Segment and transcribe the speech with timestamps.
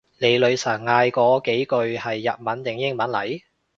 [0.17, 3.43] 你女神嗌嗰幾句係日文定英文嚟？